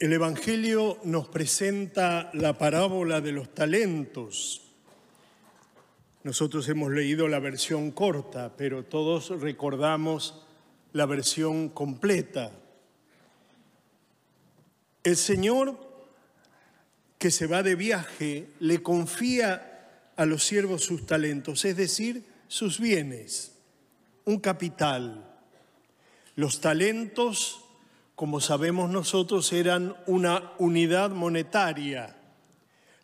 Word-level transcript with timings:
El 0.00 0.12
Evangelio 0.12 1.00
nos 1.02 1.26
presenta 1.26 2.30
la 2.32 2.56
parábola 2.56 3.20
de 3.20 3.32
los 3.32 3.52
talentos. 3.52 4.62
Nosotros 6.22 6.68
hemos 6.68 6.92
leído 6.92 7.26
la 7.26 7.40
versión 7.40 7.90
corta, 7.90 8.54
pero 8.56 8.84
todos 8.84 9.30
recordamos 9.40 10.46
la 10.92 11.04
versión 11.04 11.70
completa. 11.70 12.52
El 15.02 15.16
Señor 15.16 15.76
que 17.18 17.32
se 17.32 17.48
va 17.48 17.64
de 17.64 17.74
viaje 17.74 18.50
le 18.60 18.80
confía 18.84 20.12
a 20.14 20.26
los 20.26 20.44
siervos 20.44 20.84
sus 20.84 21.06
talentos, 21.06 21.64
es 21.64 21.76
decir, 21.76 22.22
sus 22.46 22.78
bienes, 22.78 23.56
un 24.24 24.38
capital. 24.38 25.28
Los 26.36 26.60
talentos 26.60 27.64
como 28.18 28.40
sabemos 28.40 28.90
nosotros, 28.90 29.52
eran 29.52 29.96
una 30.08 30.50
unidad 30.58 31.10
monetaria. 31.10 32.16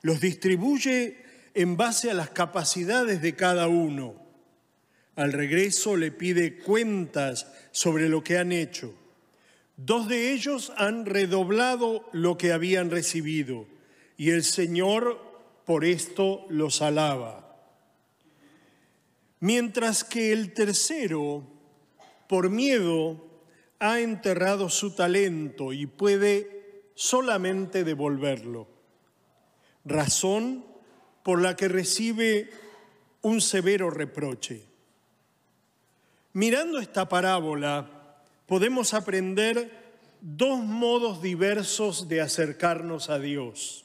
Los 0.03 0.19
distribuye 0.19 1.19
en 1.55 1.77
base 1.77 2.11
a 2.11 2.15
las 2.15 2.31
capacidades 2.31 3.23
de 3.23 3.37
cada 3.37 3.69
uno. 3.69 4.17
Al 5.15 5.33
regreso 5.33 5.97
le 5.97 6.11
pide 6.11 6.59
cuentas 6.59 7.47
sobre 7.71 8.09
lo 8.09 8.25
que 8.25 8.39
han 8.39 8.51
hecho. 8.51 8.93
Dos 9.77 10.09
de 10.09 10.33
ellos 10.33 10.73
han 10.79 11.07
redoblado 11.07 12.09
lo 12.11 12.37
que 12.37 12.53
habían 12.53 12.91
recibido 12.91 13.69
y 14.17 14.31
el 14.31 14.43
Señor 14.43 15.21
por 15.65 15.85
esto 15.85 16.45
los 16.49 16.83
alaba. 16.83 17.57
Mientras 19.39 20.03
que 20.03 20.33
el 20.33 20.53
tercero, 20.55 21.47
por 22.27 22.51
miedo, 22.51 23.24
ha 23.85 24.01
enterrado 24.01 24.71
su 24.71 24.93
talento 24.93 25.75
y 25.75 25.85
puede 25.85 26.89
solamente 26.95 27.85
devolverlo. 27.85 28.67
Razón 29.85 30.65
por 31.23 31.43
la 31.43 31.55
que 31.55 31.69
recibe 31.69 32.49
un 33.21 33.43
severo 33.43 33.91
reproche. 33.91 34.65
Mirando 36.33 36.79
esta 36.79 37.11
parábola, 37.11 38.23
podemos 38.47 38.95
aprender 38.95 39.71
dos 40.23 40.61
modos 40.61 41.21
diversos 41.21 42.09
de 42.09 42.23
acercarnos 42.23 43.11
a 43.11 43.19
Dios. 43.19 43.85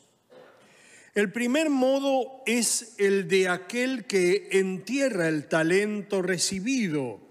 El 1.14 1.34
primer 1.34 1.70
modo 1.70 2.42
es 2.46 2.96
el 3.00 3.28
de 3.28 3.50
aquel 3.50 4.06
que 4.06 4.48
entierra 4.54 5.28
el 5.28 5.50
talento 5.50 6.22
recibido 6.22 7.29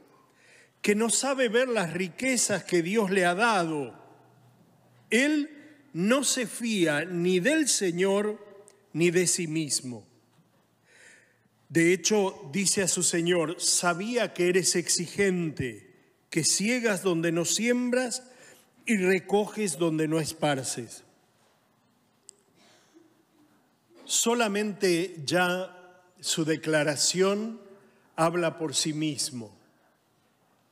que 0.82 0.94
no 0.94 1.10
sabe 1.10 1.48
ver 1.48 1.68
las 1.68 1.92
riquezas 1.92 2.64
que 2.64 2.82
Dios 2.82 3.10
le 3.10 3.24
ha 3.24 3.34
dado. 3.34 3.94
Él 5.10 5.50
no 5.92 6.24
se 6.24 6.46
fía 6.46 7.04
ni 7.04 7.40
del 7.40 7.68
Señor 7.68 8.38
ni 8.92 9.10
de 9.10 9.26
sí 9.26 9.46
mismo. 9.46 10.06
De 11.68 11.92
hecho, 11.92 12.48
dice 12.52 12.82
a 12.82 12.88
su 12.88 13.02
Señor, 13.02 13.60
sabía 13.60 14.32
que 14.32 14.48
eres 14.48 14.74
exigente, 14.76 15.94
que 16.30 16.44
ciegas 16.44 17.02
donde 17.02 17.32
no 17.32 17.44
siembras 17.44 18.22
y 18.86 18.96
recoges 18.96 19.76
donde 19.76 20.08
no 20.08 20.18
esparces. 20.18 21.04
Solamente 24.06 25.16
ya 25.26 26.02
su 26.20 26.46
declaración 26.46 27.60
habla 28.16 28.56
por 28.56 28.74
sí 28.74 28.94
mismo 28.94 29.57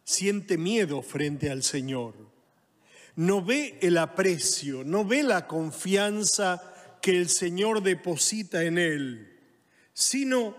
siente 0.06 0.56
miedo 0.56 1.02
frente 1.02 1.50
al 1.50 1.64
Señor. 1.64 2.14
No 3.16 3.44
ve 3.44 3.78
el 3.82 3.98
aprecio, 3.98 4.84
no 4.84 5.04
ve 5.04 5.22
la 5.22 5.48
confianza 5.48 6.62
que 7.02 7.18
el 7.18 7.28
Señor 7.28 7.82
deposita 7.82 8.62
en 8.62 8.78
él, 8.78 9.40
sino 9.92 10.56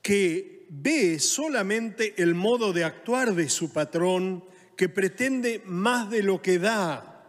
que 0.00 0.66
ve 0.70 1.18
solamente 1.18 2.22
el 2.22 2.34
modo 2.34 2.72
de 2.72 2.84
actuar 2.84 3.34
de 3.34 3.48
su 3.48 3.72
patrón 3.72 4.44
que 4.76 4.88
pretende 4.88 5.60
más 5.66 6.08
de 6.08 6.22
lo 6.22 6.40
que 6.40 6.58
da. 6.60 7.24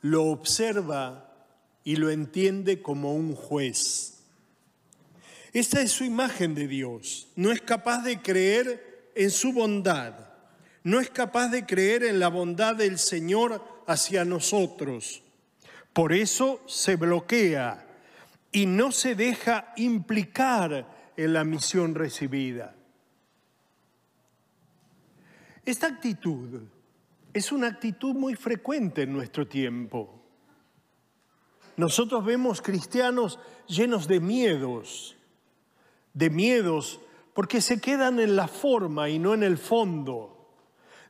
Lo 0.00 0.24
observa 0.24 1.46
y 1.84 1.94
lo 1.96 2.10
entiende 2.10 2.82
como 2.82 3.14
un 3.14 3.36
juez. 3.36 4.18
Esta 5.52 5.80
es 5.80 5.92
su 5.92 6.04
imagen 6.04 6.56
de 6.56 6.66
Dios. 6.66 7.28
No 7.36 7.52
es 7.52 7.60
capaz 7.60 8.02
de 8.02 8.20
creer 8.20 8.87
en 9.18 9.32
su 9.32 9.52
bondad, 9.52 10.14
no 10.84 11.00
es 11.00 11.10
capaz 11.10 11.48
de 11.48 11.66
creer 11.66 12.04
en 12.04 12.20
la 12.20 12.28
bondad 12.28 12.76
del 12.76 13.00
Señor 13.00 13.82
hacia 13.88 14.24
nosotros. 14.24 15.24
Por 15.92 16.12
eso 16.12 16.62
se 16.68 16.94
bloquea 16.94 17.84
y 18.52 18.66
no 18.66 18.92
se 18.92 19.16
deja 19.16 19.72
implicar 19.76 21.12
en 21.16 21.32
la 21.32 21.42
misión 21.42 21.96
recibida. 21.96 22.76
Esta 25.66 25.88
actitud 25.88 26.62
es 27.34 27.50
una 27.50 27.66
actitud 27.66 28.14
muy 28.14 28.36
frecuente 28.36 29.02
en 29.02 29.12
nuestro 29.12 29.48
tiempo. 29.48 30.22
Nosotros 31.76 32.24
vemos 32.24 32.62
cristianos 32.62 33.40
llenos 33.66 34.06
de 34.06 34.20
miedos, 34.20 35.16
de 36.14 36.30
miedos 36.30 37.00
porque 37.38 37.60
se 37.60 37.80
quedan 37.80 38.18
en 38.18 38.34
la 38.34 38.48
forma 38.48 39.08
y 39.08 39.20
no 39.20 39.32
en 39.32 39.44
el 39.44 39.58
fondo. 39.58 40.48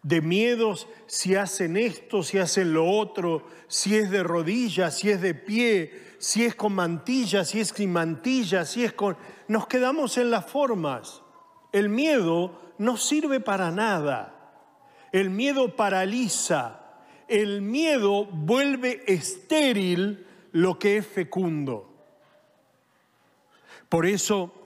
De 0.03 0.21
miedos 0.21 0.87
si 1.07 1.35
hacen 1.37 1.79
esto, 1.79 2.23
si 2.23 2.37
hacen 2.37 2.75
lo 2.75 2.87
otro, 2.87 3.47
si 3.67 3.97
es 3.97 4.11
de 4.11 4.23
rodillas, 4.23 4.99
si 4.99 5.09
es 5.09 5.23
de 5.23 5.33
pie, 5.33 5.91
si 6.19 6.45
es 6.45 6.55
con 6.55 6.75
mantilla, 6.75 7.47
si 7.47 7.61
es 7.61 7.69
sin 7.69 7.95
mantilla, 7.95 8.67
si 8.67 8.85
es 8.85 8.93
con... 8.93 9.17
Nos 9.47 9.69
quedamos 9.69 10.19
en 10.19 10.31
las 10.31 10.45
formas. 10.45 11.23
El 11.73 11.89
miedo 11.89 12.75
no 12.77 12.99
sirve 12.99 13.41
para 13.41 13.71
nada. 13.71 14.53
El 15.13 15.31
miedo 15.31 15.77
paraliza. 15.77 17.01
El 17.27 17.63
miedo 17.63 18.27
vuelve 18.27 19.03
estéril 19.07 20.27
lo 20.53 20.79
que 20.79 20.99
es 20.99 21.07
fecundo. 21.07 21.91
Por 23.89 24.05
eso 24.05 24.58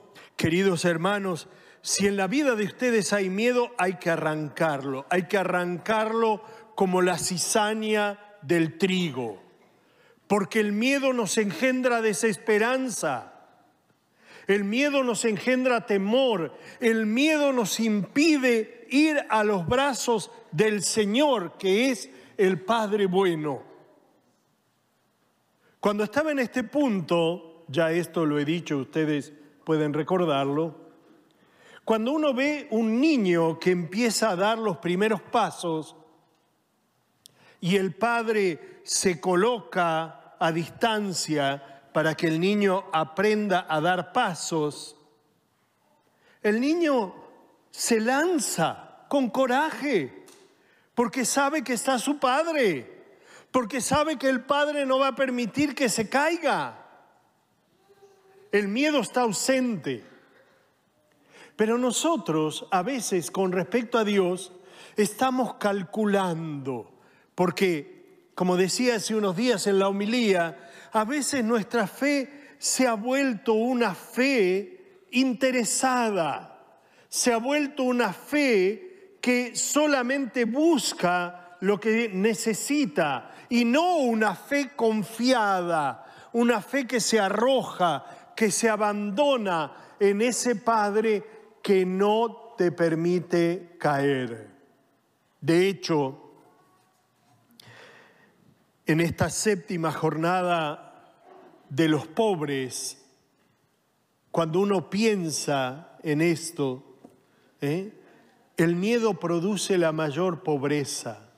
Queridos 0.42 0.84
hermanos, 0.84 1.46
si 1.82 2.08
en 2.08 2.16
la 2.16 2.26
vida 2.26 2.56
de 2.56 2.64
ustedes 2.64 3.12
hay 3.12 3.30
miedo, 3.30 3.70
hay 3.78 3.94
que 3.94 4.10
arrancarlo. 4.10 5.06
Hay 5.08 5.28
que 5.28 5.38
arrancarlo 5.38 6.42
como 6.74 7.00
la 7.00 7.16
cizaña 7.16 8.18
del 8.42 8.76
trigo. 8.76 9.40
Porque 10.26 10.58
el 10.58 10.72
miedo 10.72 11.12
nos 11.12 11.38
engendra 11.38 12.02
desesperanza. 12.02 13.34
El 14.48 14.64
miedo 14.64 15.04
nos 15.04 15.24
engendra 15.26 15.86
temor. 15.86 16.58
El 16.80 17.06
miedo 17.06 17.52
nos 17.52 17.78
impide 17.78 18.88
ir 18.90 19.24
a 19.28 19.44
los 19.44 19.64
brazos 19.64 20.32
del 20.50 20.82
Señor, 20.82 21.56
que 21.56 21.90
es 21.90 22.10
el 22.36 22.60
Padre 22.62 23.06
bueno. 23.06 23.62
Cuando 25.78 26.02
estaba 26.02 26.32
en 26.32 26.40
este 26.40 26.64
punto, 26.64 27.64
ya 27.68 27.92
esto 27.92 28.26
lo 28.26 28.40
he 28.40 28.44
dicho, 28.44 28.78
ustedes 28.78 29.34
pueden 29.64 29.92
recordarlo, 29.92 30.74
cuando 31.84 32.12
uno 32.12 32.32
ve 32.32 32.68
un 32.70 33.00
niño 33.00 33.58
que 33.58 33.72
empieza 33.72 34.30
a 34.30 34.36
dar 34.36 34.58
los 34.58 34.76
primeros 34.78 35.20
pasos 35.20 35.96
y 37.60 37.76
el 37.76 37.94
padre 37.94 38.80
se 38.84 39.20
coloca 39.20 40.36
a 40.38 40.52
distancia 40.52 41.90
para 41.92 42.14
que 42.14 42.28
el 42.28 42.40
niño 42.40 42.84
aprenda 42.92 43.66
a 43.68 43.80
dar 43.80 44.12
pasos, 44.12 44.96
el 46.42 46.60
niño 46.60 47.14
se 47.70 48.00
lanza 48.00 49.06
con 49.08 49.30
coraje 49.30 50.24
porque 50.94 51.24
sabe 51.24 51.62
que 51.62 51.72
está 51.72 51.98
su 51.98 52.18
padre, 52.18 53.02
porque 53.50 53.80
sabe 53.80 54.16
que 54.16 54.28
el 54.28 54.44
padre 54.44 54.86
no 54.86 54.98
va 54.98 55.08
a 55.08 55.14
permitir 55.14 55.74
que 55.74 55.88
se 55.88 56.08
caiga. 56.08 56.81
El 58.52 58.68
miedo 58.68 59.00
está 59.00 59.22
ausente. 59.22 60.04
Pero 61.56 61.78
nosotros 61.78 62.66
a 62.70 62.82
veces 62.82 63.30
con 63.30 63.50
respecto 63.50 63.98
a 63.98 64.04
Dios 64.04 64.52
estamos 64.96 65.54
calculando, 65.54 66.92
porque 67.34 68.30
como 68.34 68.56
decía 68.56 68.96
hace 68.96 69.14
unos 69.14 69.36
días 69.36 69.66
en 69.66 69.78
la 69.78 69.88
homilía, 69.88 70.70
a 70.92 71.04
veces 71.04 71.44
nuestra 71.44 71.86
fe 71.86 72.54
se 72.58 72.86
ha 72.86 72.94
vuelto 72.94 73.54
una 73.54 73.94
fe 73.94 75.06
interesada, 75.10 76.76
se 77.08 77.32
ha 77.32 77.38
vuelto 77.38 77.84
una 77.84 78.12
fe 78.12 79.18
que 79.20 79.54
solamente 79.54 80.44
busca 80.44 81.56
lo 81.60 81.78
que 81.78 82.10
necesita 82.12 83.30
y 83.48 83.64
no 83.64 83.96
una 83.96 84.34
fe 84.34 84.70
confiada, 84.74 86.04
una 86.32 86.60
fe 86.60 86.86
que 86.86 87.00
se 87.00 87.20
arroja, 87.20 88.04
que 88.36 88.50
se 88.50 88.68
abandona 88.68 89.94
en 90.00 90.22
ese 90.22 90.56
Padre 90.56 91.24
que 91.62 91.86
no 91.86 92.54
te 92.56 92.72
permite 92.72 93.76
caer. 93.78 94.50
De 95.40 95.68
hecho, 95.68 96.18
en 98.86 99.00
esta 99.00 99.30
séptima 99.30 99.92
jornada 99.92 101.14
de 101.68 101.88
los 101.88 102.06
pobres, 102.06 103.04
cuando 104.30 104.60
uno 104.60 104.90
piensa 104.90 105.96
en 106.02 106.20
esto, 106.20 106.98
¿eh? 107.60 107.92
el 108.56 108.76
miedo 108.76 109.14
produce 109.14 109.78
la 109.78 109.92
mayor 109.92 110.42
pobreza. 110.42 111.30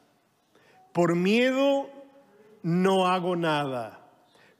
Por 0.92 1.16
miedo 1.16 1.88
no 2.62 3.06
hago 3.06 3.36
nada. 3.36 4.00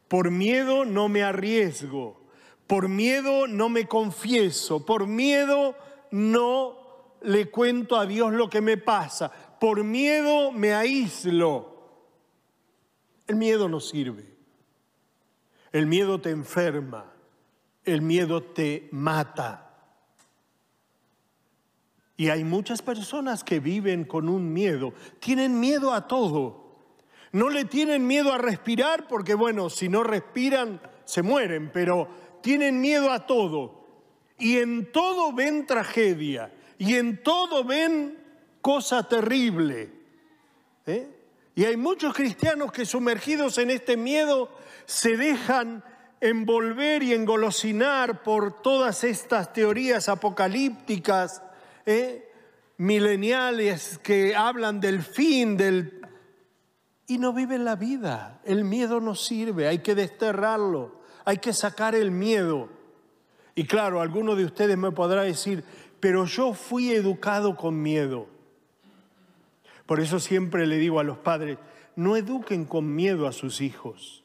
Por 0.09 0.31
miedo 0.31 0.85
no 0.85 1.09
me 1.09 1.23
arriesgo. 1.23 2.24
Por 2.67 2.89
miedo 2.89 3.47
no 3.47 3.69
me 3.69 3.87
confieso. 3.87 4.85
Por 4.85 5.07
miedo 5.07 5.75
no 6.11 6.79
le 7.23 7.51
cuento 7.51 7.97
a 7.97 8.07
Dios 8.07 8.33
lo 8.33 8.49
que 8.49 8.61
me 8.61 8.77
pasa. 8.77 9.31
Por 9.61 9.85
miedo 9.85 10.53
me 10.53 10.75
aíslo. 10.75 11.75
El 13.27 13.37
miedo 13.37 13.69
no 13.69 13.81
sirve. 13.81 14.35
El 15.73 15.87
miedo 15.87 16.21
te 16.21 16.31
enferma. 16.31 17.13
El 17.85 18.03
miedo 18.03 18.43
te 18.43 18.89
mata. 18.93 19.61
Y 22.17 22.29
hay 22.29 22.45
muchas 22.45 22.81
personas 22.81 23.43
que 23.43 23.61
viven 23.61 24.05
con 24.05 24.29
un 24.29 24.53
miedo. 24.53 24.95
Tienen 25.19 25.59
miedo 25.59 25.93
a 25.93 26.07
todo. 26.07 26.65
No 27.33 27.51
le 27.51 27.65
tienen 27.65 28.07
miedo 28.07 28.33
a 28.33 28.39
respirar 28.39 29.09
porque, 29.09 29.35
bueno, 29.35 29.69
si 29.69 29.89
no 29.89 30.05
respiran, 30.05 30.81
se 31.05 31.23
mueren, 31.23 31.71
pero 31.73 32.09
tienen 32.45 32.79
miedo 32.79 33.11
a 33.11 33.27
todo. 33.27 33.87
Y 34.39 34.59
en 34.59 34.93
todo 34.93 35.33
ven 35.33 35.67
tragedia. 35.67 36.53
Y 36.77 36.97
en 36.97 37.23
todo 37.23 37.65
ven 37.65 38.19
cosa 38.61 39.09
terrible. 39.09 39.91
¿eh? 40.85 41.09
Y 41.55 41.65
hay 41.65 41.79
muchos 41.79 42.13
cristianos 42.13 42.71
que 42.71 42.85
sumergidos 42.85 43.57
en 43.57 43.71
este 43.71 43.97
miedo 43.97 44.51
se 44.85 45.17
dejan 45.17 45.83
envolver 46.21 47.03
y 47.03 47.15
engolosinar 47.15 48.23
por 48.23 48.61
todas 48.61 49.05
estas 49.05 49.55
teorías 49.55 50.11
apocalípticas, 50.11 51.43
¿eh? 51.87 52.31
mileniales 52.77 53.99
que 54.03 54.37
hablan 54.37 54.81
del 54.81 55.03
fin, 55.03 55.57
del... 55.57 56.03
Y 57.07 57.17
no 57.17 57.33
viven 57.33 57.65
la 57.65 57.77
vida. 57.77 58.43
El 58.45 58.65
miedo 58.65 59.01
no 59.01 59.15
sirve, 59.15 59.67
hay 59.67 59.79
que 59.79 59.95
desterrarlo, 59.95 61.04
hay 61.25 61.39
que 61.39 61.53
sacar 61.53 61.95
el 61.95 62.11
miedo. 62.11 62.69
Y 63.55 63.65
claro, 63.65 64.01
alguno 64.01 64.35
de 64.35 64.45
ustedes 64.45 64.77
me 64.77 64.93
podrá 64.93 65.23
decir, 65.23 65.65
pero 66.01 66.25
yo 66.27 66.55
fui 66.55 66.93
educado 66.93 67.57
con 67.57 67.81
miedo. 67.81 68.27
Por 69.87 70.01
eso 70.01 70.19
siempre 70.19 70.67
le 70.67 70.77
digo 70.79 71.01
a 71.01 71.05
los 71.05 71.19
padres, 71.19 71.59
no 71.97 72.17
eduquen 72.17 72.65
con 72.65 72.95
miedo 72.95 73.27
a 73.27 73.33
sus 73.33 73.61
hijos. 73.61 74.25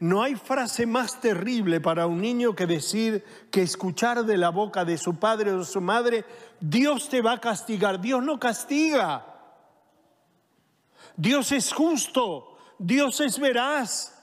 No 0.00 0.22
hay 0.22 0.34
frase 0.34 0.86
más 0.86 1.20
terrible 1.20 1.80
para 1.80 2.06
un 2.06 2.20
niño 2.20 2.54
que 2.54 2.66
decir, 2.66 3.24
que 3.50 3.62
escuchar 3.62 4.24
de 4.24 4.36
la 4.36 4.48
boca 4.48 4.84
de 4.84 4.98
su 4.98 5.16
padre 5.16 5.52
o 5.52 5.58
de 5.58 5.64
su 5.64 5.80
madre, 5.80 6.24
Dios 6.60 7.08
te 7.08 7.22
va 7.22 7.32
a 7.32 7.40
castigar. 7.40 8.00
Dios 8.00 8.22
no 8.22 8.38
castiga. 8.40 9.24
Dios 11.16 11.52
es 11.52 11.72
justo, 11.72 12.56
Dios 12.78 13.20
es 13.20 13.38
veraz. 13.38 14.13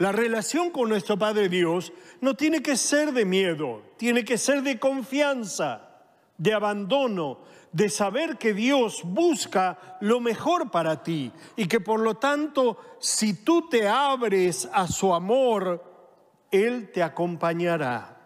La 0.00 0.12
relación 0.12 0.70
con 0.70 0.88
nuestro 0.88 1.18
Padre 1.18 1.50
Dios 1.50 1.92
no 2.22 2.34
tiene 2.34 2.62
que 2.62 2.78
ser 2.78 3.12
de 3.12 3.26
miedo, 3.26 3.82
tiene 3.98 4.24
que 4.24 4.38
ser 4.38 4.62
de 4.62 4.78
confianza 4.78 5.90
de 6.38 6.54
abandono, 6.54 7.40
de 7.70 7.90
saber 7.90 8.38
que 8.38 8.54
Dios 8.54 9.02
busca 9.04 9.98
lo 10.00 10.18
mejor 10.18 10.70
para 10.70 11.02
ti 11.02 11.30
y 11.54 11.66
que 11.66 11.80
por 11.80 12.00
lo 12.00 12.14
tanto 12.14 12.78
si 12.98 13.44
tú 13.44 13.68
te 13.68 13.86
abres 13.86 14.70
a 14.72 14.88
su 14.88 15.12
amor, 15.12 15.84
Él 16.50 16.90
te 16.94 17.02
acompañará. 17.02 18.19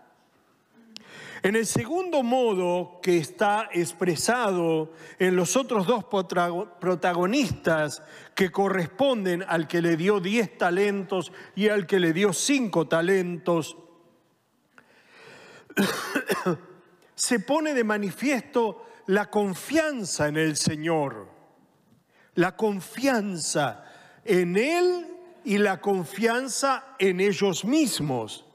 En 1.44 1.56
el 1.56 1.67
segundo 1.67 2.23
modo 2.23 3.00
que 3.02 3.19
está 3.19 3.69
expresado 3.70 4.93
en 5.19 5.37
los 5.37 5.58
otros 5.58 5.87
dos 5.87 6.06
protagonistas 6.06 8.02
que 8.35 8.50
corresponden 8.50 9.44
al 9.46 9.69
que 9.69 9.82
le 9.82 9.99
dio 9.99 10.20
diez 10.20 10.56
talentos 10.56 11.32
y 11.55 11.69
al 11.69 11.87
que 11.87 12.00
le 12.00 12.14
dio 12.14 12.32
cinco 12.32 12.88
talentos, 12.88 13.76
se 17.14 17.41
pone 17.41 17.75
de 17.75 17.85
manifiesto 17.85 18.87
la 19.08 19.29
confianza 19.29 20.29
en 20.29 20.38
el 20.38 20.56
Señor, 20.56 21.29
la 22.37 22.56
confianza 22.56 23.85
en 24.25 24.56
Él 24.56 25.08
y 25.44 25.58
la 25.58 25.82
confianza 25.82 26.97
en 26.99 27.20
ellos 27.20 27.67
mismos. 27.67 28.47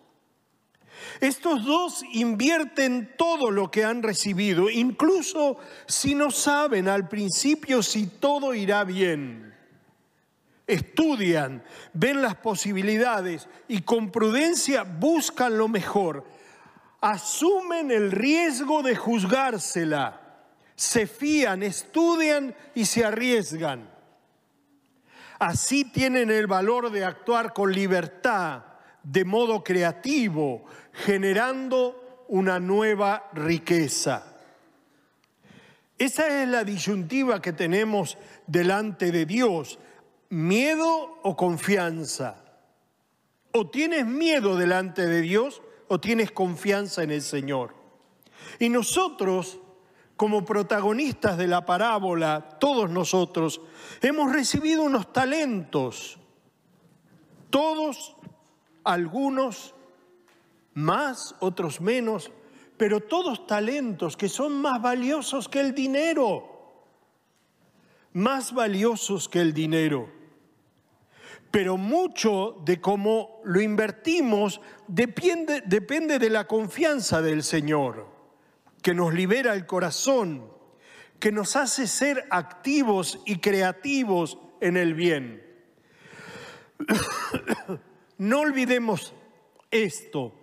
Estos 1.20 1.66
dos 1.66 2.04
invierten 2.14 3.14
todo 3.18 3.52
lo 3.52 3.72
que 3.72 3.84
han 3.84 4.04
recibido, 4.04 4.70
incluso 4.70 5.58
si 5.88 6.16
no 6.16 6.32
saben 6.32 6.88
al 6.88 7.08
principio 7.08 7.84
si 7.84 8.08
todo 8.08 8.54
irá 8.54 8.84
bien. 8.84 9.54
Estudian, 10.68 11.64
ven 11.94 12.22
las 12.22 12.36
posibilidades 12.36 13.48
y 13.68 13.82
con 13.82 14.12
prudencia 14.12 14.84
buscan 14.84 15.58
lo 15.58 15.68
mejor 15.68 16.26
asumen 17.02 17.92
el 17.92 18.12
riesgo 18.12 18.84
de 18.84 18.96
juzgársela, 18.96 20.22
se 20.76 21.08
fían, 21.08 21.64
estudian 21.64 22.56
y 22.76 22.86
se 22.86 23.06
arriesgan. 23.06 23.90
Así 25.40 25.86
tienen 25.86 26.32
el 26.32 26.48
valor 26.48 26.92
de 26.92 27.06
actuar 27.06 27.54
con 27.54 27.72
libertad, 27.72 28.64
de 29.04 29.26
modo 29.26 29.64
creativo, 29.64 30.66
generando 30.94 32.26
una 32.30 32.60
nueva 32.60 33.30
riqueza. 33.34 34.38
Esa 35.98 36.42
es 36.42 36.48
la 36.48 36.64
disyuntiva 36.64 37.42
que 37.42 37.52
tenemos 37.52 38.18
delante 38.48 39.12
de 39.12 39.26
Dios, 39.26 39.80
miedo 40.30 41.20
o 41.24 41.36
confianza. 41.36 42.46
O 43.52 43.70
tienes 43.70 44.06
miedo 44.06 44.56
delante 44.56 45.06
de 45.08 45.22
Dios 45.22 45.62
o 45.88 46.00
tienes 46.00 46.32
confianza 46.32 47.04
en 47.04 47.12
el 47.12 47.22
Señor. 47.22 47.76
Y 48.60 48.70
nosotros, 48.70 49.60
como 50.16 50.46
protagonistas 50.46 51.38
de 51.38 51.48
la 51.48 51.66
parábola, 51.66 52.58
todos 52.60 52.90
nosotros, 52.90 53.60
hemos 54.02 54.32
recibido 54.32 54.84
unos 54.84 55.12
talentos, 55.12 56.18
todos, 57.50 58.16
algunos 58.84 59.76
más, 60.74 61.36
otros 61.40 61.82
menos, 61.82 62.32
pero 62.78 63.02
todos 63.02 63.46
talentos 63.46 64.16
que 64.16 64.30
son 64.30 64.62
más 64.62 64.82
valiosos 64.82 65.50
que 65.50 65.60
el 65.60 65.74
dinero, 65.74 66.46
más 68.14 68.54
valiosos 68.54 69.28
que 69.28 69.42
el 69.42 69.54
dinero 69.54 70.20
pero 71.52 71.78
mucho 71.78 72.62
de 72.64 72.80
cómo 72.80 73.42
lo 73.44 73.62
invertimos 73.62 74.62
depende, 74.88 75.64
depende 75.66 76.20
de 76.20 76.30
la 76.30 76.46
confianza 76.46 77.22
del 77.22 77.44
Señor, 77.44 78.08
que 78.82 78.94
nos 78.94 79.14
libera 79.14 79.54
el 79.54 79.66
corazón, 79.66 80.52
que 81.20 81.32
nos 81.32 81.56
hace 81.56 81.88
ser 81.88 82.28
activos 82.30 83.20
y 83.26 83.38
creativos 83.38 84.38
en 84.62 84.78
el 84.78 84.94
bien. 84.94 85.44
No 88.20 88.42
olvidemos 88.42 89.14
esto, 89.72 90.34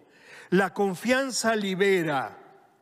la 0.48 0.72
confianza 0.72 1.54
libera, 1.54 2.38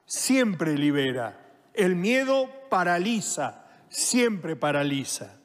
siempre 0.06 0.78
libera, 0.78 1.50
el 1.74 1.96
miedo 1.96 2.48
paraliza, 2.70 3.66
siempre 3.88 4.54
paraliza. 4.54 5.36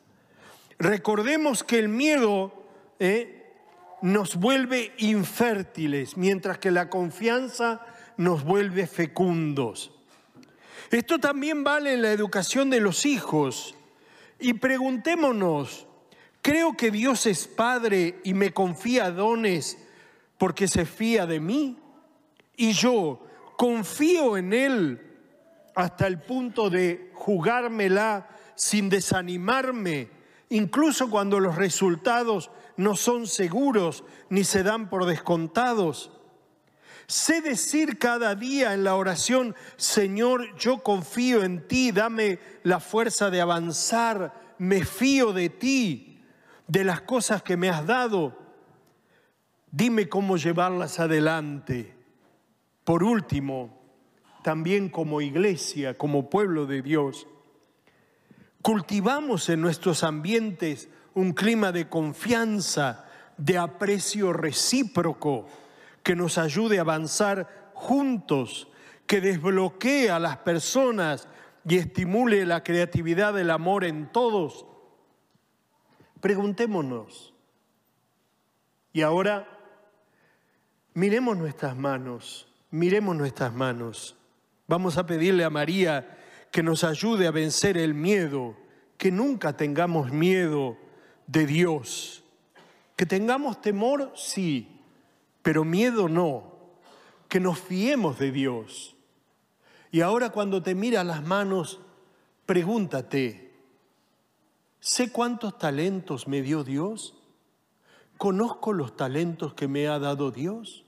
Recordemos 0.77 1.63
que 1.63 1.79
el 1.79 1.89
miedo 1.89 2.63
¿eh? 3.00 3.51
nos 4.03 4.36
vuelve 4.36 4.94
infértiles, 5.00 6.15
mientras 6.15 6.60
que 6.60 6.70
la 6.70 6.89
confianza 6.89 7.84
nos 8.18 8.44
vuelve 8.44 8.86
fecundos. 8.86 9.91
Esto 10.91 11.18
también 11.18 11.63
vale 11.63 11.94
en 11.96 12.03
la 12.03 12.12
educación 12.12 12.70
de 12.70 12.82
los 12.82 13.08
hijos. 13.08 13.75
Y 14.39 14.53
preguntémonos, 14.53 15.88
¿creo 16.50 16.75
que 16.75 16.89
Dios 16.89 17.27
es 17.27 17.46
Padre 17.46 18.22
y 18.24 18.34
me 18.34 18.51
confía 18.51 19.12
dones 19.12 19.77
porque 20.39 20.68
se 20.68 20.84
fía 20.84 21.27
de 21.27 21.39
mí? 21.39 21.77
Y 22.58 22.72
yo 22.72 23.24
confío 23.56 24.36
en 24.36 24.53
Él 24.53 25.00
hasta 25.75 26.08
el 26.08 26.20
punto 26.20 26.72
de 26.72 27.12
jugármela 27.13 28.27
sin 28.56 28.89
desanimarme, 28.89 30.10
incluso 30.50 31.12
cuando 31.12 31.39
los 31.39 31.56
resultados 31.56 32.50
no 32.77 32.96
son 32.96 33.27
seguros 33.27 34.03
ni 34.32 34.44
se 34.44 34.63
dan 34.63 34.89
por 34.89 35.06
descontados. 35.06 36.10
Sé 37.06 37.41
decir 37.41 38.00
cada 38.00 38.34
día 38.34 38.74
en 38.74 38.84
la 38.84 38.96
oración, 38.96 39.56
Señor, 39.77 40.58
yo 40.58 40.82
confío 40.82 41.44
en 41.44 41.68
ti, 41.68 41.91
dame 41.91 42.39
la 42.63 42.79
fuerza 42.79 43.29
de 43.29 43.39
avanzar, 43.39 44.56
me 44.58 44.84
fío 44.84 45.32
de 45.32 45.50
ti, 45.50 46.09
de 46.70 46.84
las 46.84 47.02
cosas 47.02 47.44
que 47.44 47.58
me 47.58 47.68
has 47.70 47.86
dado. 47.86 48.38
Dime 49.72 50.08
cómo 50.08 50.38
llevarlas 50.38 51.00
adelante. 51.00 51.96
Por 52.84 53.04
último, 53.04 53.78
también 54.44 54.88
como 54.90 55.20
iglesia, 55.20 55.98
como 55.98 56.30
pueblo 56.30 56.68
de 56.68 56.82
Dios, 56.82 57.28
cultivamos 58.62 59.50
en 59.50 59.62
nuestros 59.62 60.04
ambientes 60.04 60.90
un 61.16 61.34
clima 61.34 61.72
de 61.72 61.90
confianza, 61.90 63.06
de 63.38 63.58
aprecio 63.58 64.32
recíproco 64.32 65.48
que 66.04 66.16
nos 66.16 66.38
ayude 66.38 66.78
a 66.78 66.82
avanzar 66.82 67.72
juntos, 67.74 68.68
que 69.08 69.22
desbloquee 69.22 70.12
a 70.12 70.20
las 70.20 70.38
personas 70.38 71.28
y 71.68 71.78
estimule 71.78 72.46
la 72.46 72.64
creatividad 72.64 73.34
del 73.34 73.50
amor 73.50 73.86
en 73.86 74.12
todos. 74.12 74.68
Preguntémonos. 76.22 77.34
Y 78.92 79.02
ahora 79.02 79.48
miremos 80.94 81.38
nuestras 81.38 81.78
manos, 81.78 82.48
miremos 82.72 83.16
nuestras 83.16 83.54
manos. 83.54 84.16
Vamos 84.68 84.98
a 84.98 85.06
pedirle 85.06 85.44
a 85.44 85.50
María 85.50 86.18
que 86.52 86.64
nos 86.64 86.84
ayude 86.84 87.28
a 87.28 87.32
vencer 87.32 87.78
el 87.78 87.94
miedo, 87.94 88.56
que 88.98 89.12
nunca 89.12 89.56
tengamos 89.56 90.12
miedo 90.12 90.78
de 91.28 91.46
Dios. 91.46 92.24
Que 92.96 93.06
tengamos 93.06 93.62
temor, 93.62 94.12
sí, 94.16 94.82
pero 95.42 95.64
miedo 95.64 96.10
no, 96.10 96.54
que 97.30 97.40
nos 97.40 97.60
fiemos 97.60 98.20
de 98.20 98.32
Dios. 98.32 98.96
Y 99.92 100.02
ahora 100.02 100.30
cuando 100.32 100.62
te 100.62 100.76
mira 100.76 101.04
las 101.04 101.24
manos, 101.24 101.80
pregúntate, 102.46 103.49
¿sé 104.79 105.12
cuántos 105.12 105.57
talentos 105.57 106.27
me 106.27 106.41
dio 106.41 106.63
Dios? 106.63 107.15
¿Conozco 108.17 108.74
los 108.74 108.98
talentos 108.98 109.53
que 109.53 109.67
me 109.67 109.88
ha 109.88 110.00
dado 110.00 110.31
Dios? 110.31 110.86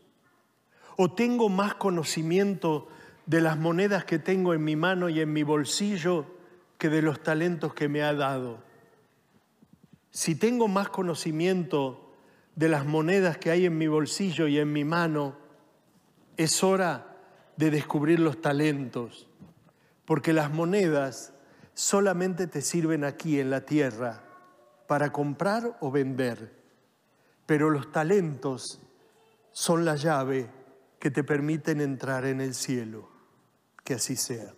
¿O 0.97 1.13
tengo 1.13 1.49
más 1.49 1.75
conocimiento 1.75 2.87
de 3.25 3.41
las 3.41 3.57
monedas 3.57 4.03
que 4.05 4.19
tengo 4.19 4.53
en 4.53 4.63
mi 4.63 4.75
mano 4.75 5.09
y 5.09 5.21
en 5.21 5.31
mi 5.31 5.43
bolsillo 5.43 6.25
que 6.77 6.89
de 6.89 7.01
los 7.01 7.23
talentos 7.23 7.73
que 7.73 7.87
me 7.87 8.03
ha 8.03 8.13
dado? 8.13 8.59
Si 10.11 10.35
tengo 10.35 10.67
más 10.67 10.89
conocimiento 10.89 12.13
de 12.55 12.67
las 12.67 12.85
monedas 12.85 13.37
que 13.37 13.49
hay 13.49 13.65
en 13.65 13.77
mi 13.77 13.87
bolsillo 13.87 14.47
y 14.47 14.59
en 14.59 14.73
mi 14.73 14.83
mano, 14.83 15.37
es 16.35 16.63
hora 16.63 17.17
de 17.55 17.71
descubrir 17.71 18.19
los 18.19 18.41
talentos, 18.41 19.27
porque 20.05 20.33
las 20.33 20.51
monedas 20.51 21.33
solamente 21.73 22.47
te 22.47 22.61
sirven 22.61 23.03
aquí 23.03 23.39
en 23.39 23.49
la 23.49 23.61
tierra 23.61 24.23
para 24.87 25.11
comprar 25.11 25.77
o 25.79 25.91
vender, 25.91 26.53
pero 27.45 27.69
los 27.69 27.91
talentos 27.91 28.81
son 29.51 29.85
la 29.85 29.95
llave 29.95 30.49
que 30.99 31.11
te 31.11 31.23
permiten 31.23 31.81
entrar 31.81 32.25
en 32.25 32.41
el 32.41 32.53
cielo. 32.53 33.09
Que 33.83 33.95
así 33.95 34.15
sea. 34.15 34.53